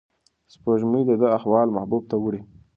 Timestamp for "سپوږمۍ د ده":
0.53-1.27